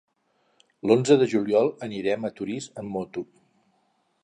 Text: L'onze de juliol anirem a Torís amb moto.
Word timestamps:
L'onze 0.91 1.17
de 1.23 1.27
juliol 1.33 1.69
anirem 1.89 2.27
a 2.29 2.33
Torís 2.41 2.71
amb 2.85 2.93
moto. 2.99 3.27